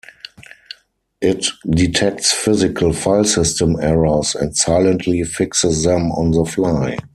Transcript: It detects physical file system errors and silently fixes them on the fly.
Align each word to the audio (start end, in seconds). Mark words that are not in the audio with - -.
It 1.21 1.45
detects 1.69 2.31
physical 2.31 2.91
file 2.91 3.23
system 3.23 3.75
errors 3.79 4.33
and 4.33 4.57
silently 4.57 5.21
fixes 5.23 5.83
them 5.83 6.11
on 6.13 6.31
the 6.31 6.43
fly. 6.43 6.97